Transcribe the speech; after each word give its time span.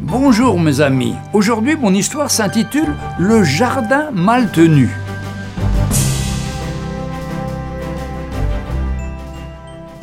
Bonjour 0.00 0.60
mes 0.60 0.82
amis, 0.82 1.14
aujourd'hui 1.32 1.74
mon 1.74 1.94
histoire 1.94 2.30
s'intitule 2.30 2.94
Le 3.18 3.42
jardin 3.44 4.10
mal 4.12 4.52
tenu. 4.52 4.90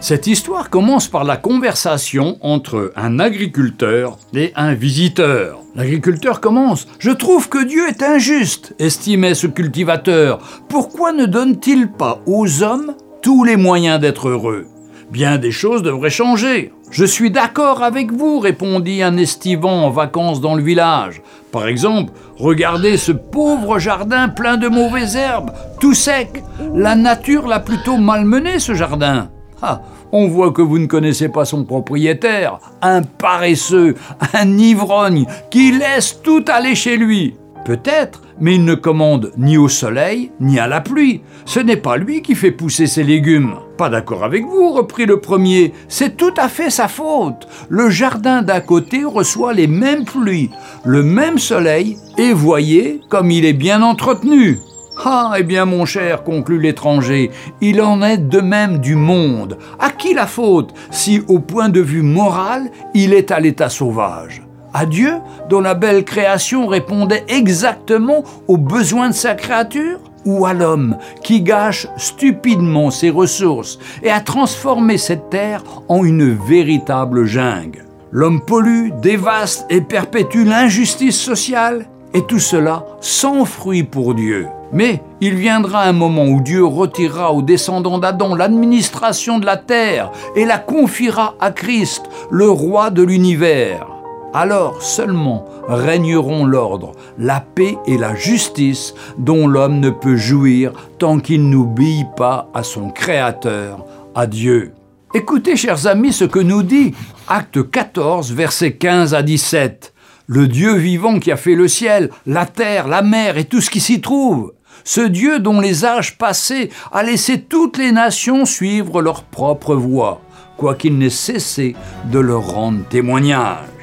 Cette 0.00 0.26
histoire 0.26 0.70
commence 0.70 1.06
par 1.06 1.22
la 1.22 1.36
conversation 1.36 2.36
entre 2.40 2.92
un 2.96 3.20
agriculteur 3.20 4.18
et 4.34 4.52
un 4.56 4.74
visiteur. 4.74 5.60
L'agriculteur 5.76 6.40
commence 6.40 6.88
Je 6.98 7.12
trouve 7.12 7.48
que 7.48 7.64
Dieu 7.64 7.88
est 7.88 8.02
injuste, 8.02 8.74
estimait 8.80 9.34
ce 9.34 9.46
cultivateur. 9.46 10.64
Pourquoi 10.68 11.12
ne 11.12 11.26
donne-t-il 11.26 11.92
pas 11.92 12.22
aux 12.26 12.64
hommes 12.64 12.96
tous 13.22 13.44
les 13.44 13.56
moyens 13.56 14.00
d'être 14.00 14.30
heureux? 14.30 14.66
Bien 15.10 15.38
des 15.38 15.52
choses 15.52 15.82
devraient 15.82 16.10
changer. 16.10 16.72
Je 16.90 17.04
suis 17.04 17.30
d'accord 17.30 17.82
avec 17.82 18.12
vous, 18.12 18.40
répondit 18.40 19.02
un 19.02 19.16
estivant 19.16 19.84
en 19.84 19.90
vacances 19.90 20.40
dans 20.40 20.54
le 20.54 20.62
village. 20.62 21.22
Par 21.52 21.68
exemple, 21.68 22.12
regardez 22.36 22.96
ce 22.96 23.12
pauvre 23.12 23.78
jardin 23.78 24.28
plein 24.28 24.56
de 24.56 24.68
mauvaises 24.68 25.16
herbes, 25.16 25.52
tout 25.80 25.94
sec. 25.94 26.42
La 26.74 26.96
nature 26.96 27.46
l'a 27.46 27.60
plutôt 27.60 27.96
malmené, 27.96 28.58
ce 28.58 28.74
jardin. 28.74 29.30
Ah, 29.62 29.82
on 30.12 30.28
voit 30.28 30.52
que 30.52 30.62
vous 30.62 30.78
ne 30.78 30.86
connaissez 30.86 31.28
pas 31.28 31.44
son 31.44 31.64
propriétaire, 31.64 32.58
un 32.82 33.02
paresseux, 33.02 33.94
un 34.34 34.58
ivrogne 34.58 35.26
qui 35.50 35.72
laisse 35.72 36.20
tout 36.22 36.44
aller 36.48 36.74
chez 36.74 36.96
lui. 36.96 37.36
Peut-être, 37.66 38.22
mais 38.38 38.54
il 38.54 38.64
ne 38.64 38.76
commande 38.76 39.32
ni 39.36 39.56
au 39.56 39.66
soleil, 39.66 40.30
ni 40.38 40.60
à 40.60 40.68
la 40.68 40.80
pluie. 40.80 41.22
Ce 41.46 41.58
n'est 41.58 41.76
pas 41.76 41.96
lui 41.96 42.22
qui 42.22 42.36
fait 42.36 42.52
pousser 42.52 42.86
ses 42.86 43.02
légumes. 43.02 43.56
Pas 43.76 43.88
d'accord 43.88 44.22
avec 44.22 44.44
vous, 44.44 44.70
reprit 44.70 45.04
le 45.04 45.18
premier. 45.18 45.72
C'est 45.88 46.16
tout 46.16 46.32
à 46.36 46.48
fait 46.48 46.70
sa 46.70 46.86
faute. 46.86 47.48
Le 47.68 47.90
jardin 47.90 48.42
d'à 48.42 48.60
côté 48.60 49.02
reçoit 49.04 49.52
les 49.52 49.66
mêmes 49.66 50.04
pluies, 50.04 50.50
le 50.84 51.02
même 51.02 51.38
soleil, 51.38 51.98
et 52.18 52.32
voyez 52.32 53.00
comme 53.08 53.32
il 53.32 53.44
est 53.44 53.52
bien 53.52 53.82
entretenu. 53.82 54.60
Ah, 55.04 55.34
eh 55.36 55.42
bien, 55.42 55.64
mon 55.64 55.86
cher, 55.86 56.22
conclut 56.22 56.60
l'étranger, 56.60 57.32
il 57.60 57.82
en 57.82 58.00
est 58.00 58.18
de 58.18 58.40
même 58.40 58.78
du 58.78 58.94
monde. 58.94 59.58
À 59.80 59.90
qui 59.90 60.14
la 60.14 60.28
faute 60.28 60.72
si, 60.92 61.20
au 61.26 61.40
point 61.40 61.68
de 61.68 61.80
vue 61.80 62.02
moral, 62.02 62.70
il 62.94 63.12
est 63.12 63.32
à 63.32 63.40
l'état 63.40 63.70
sauvage? 63.70 64.45
À 64.76 64.84
Dieu, 64.84 65.14
dont 65.48 65.62
la 65.62 65.72
belle 65.72 66.04
création 66.04 66.66
répondait 66.66 67.24
exactement 67.28 68.24
aux 68.46 68.58
besoins 68.58 69.08
de 69.08 69.14
sa 69.14 69.34
créature 69.34 69.98
ou 70.26 70.44
à 70.44 70.52
l'homme 70.52 70.98
qui 71.22 71.40
gâche 71.40 71.86
stupidement 71.96 72.90
ses 72.90 73.08
ressources 73.08 73.78
et 74.02 74.10
a 74.10 74.20
transformé 74.20 74.98
cette 74.98 75.30
terre 75.30 75.62
en 75.88 76.04
une 76.04 76.34
véritable 76.34 77.24
jungle. 77.24 77.86
L'homme 78.10 78.42
pollue, 78.42 78.90
dévaste 79.00 79.64
et 79.70 79.80
perpétue 79.80 80.44
l'injustice 80.44 81.18
sociale, 81.18 81.86
et 82.12 82.22
tout 82.22 82.38
cela 82.38 82.84
sans 83.00 83.46
fruit 83.46 83.82
pour 83.82 84.14
Dieu. 84.14 84.46
Mais 84.72 85.02
il 85.22 85.36
viendra 85.36 85.84
un 85.84 85.92
moment 85.92 86.26
où 86.26 86.40
Dieu 86.42 86.64
retirera 86.64 87.32
aux 87.32 87.42
descendants 87.42 87.98
d'Adam 87.98 88.34
l'administration 88.34 89.38
de 89.38 89.46
la 89.46 89.56
terre 89.56 90.12
et 90.34 90.44
la 90.44 90.58
confiera 90.58 91.34
à 91.40 91.50
Christ, 91.50 92.02
le 92.30 92.50
roi 92.50 92.90
de 92.90 93.02
l'univers 93.02 93.95
alors 94.36 94.82
seulement 94.82 95.46
régneront 95.66 96.44
l'ordre, 96.44 96.92
la 97.18 97.40
paix 97.40 97.78
et 97.86 97.96
la 97.96 98.14
justice 98.14 98.92
dont 99.16 99.48
l'homme 99.48 99.80
ne 99.80 99.88
peut 99.88 100.16
jouir 100.16 100.72
tant 100.98 101.20
qu'il 101.20 101.48
n'obéit 101.48 102.06
pas 102.18 102.50
à 102.52 102.62
son 102.62 102.90
Créateur, 102.90 103.86
à 104.14 104.26
Dieu. 104.26 104.74
Écoutez, 105.14 105.56
chers 105.56 105.86
amis, 105.86 106.12
ce 106.12 106.24
que 106.24 106.38
nous 106.38 106.62
dit 106.62 106.92
Acte 107.28 107.70
14, 107.70 108.34
versets 108.34 108.74
15 108.74 109.14
à 109.14 109.22
17. 109.22 109.94
Le 110.26 110.46
Dieu 110.46 110.74
vivant 110.74 111.18
qui 111.18 111.32
a 111.32 111.38
fait 111.38 111.54
le 111.54 111.66
ciel, 111.66 112.10
la 112.26 112.44
terre, 112.44 112.88
la 112.88 113.00
mer 113.00 113.38
et 113.38 113.44
tout 113.44 113.62
ce 113.62 113.70
qui 113.70 113.80
s'y 113.80 114.02
trouve. 114.02 114.52
Ce 114.84 115.00
Dieu 115.00 115.38
dont 115.38 115.60
les 115.60 115.86
âges 115.86 116.18
passés 116.18 116.68
a 116.92 117.02
laissé 117.02 117.40
toutes 117.40 117.78
les 117.78 117.90
nations 117.90 118.44
suivre 118.44 119.00
leur 119.00 119.22
propre 119.22 119.74
voie, 119.74 120.20
quoiqu'il 120.58 120.98
n'ait 120.98 121.08
cessé 121.08 121.74
de 122.12 122.18
leur 122.18 122.50
rendre 122.50 122.86
témoignage. 122.90 123.75